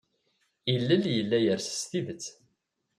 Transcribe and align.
Ilel 0.75 1.03
yella 1.15 1.37
yers 1.43 1.67
s 1.79 1.81
tidet. 1.89 2.25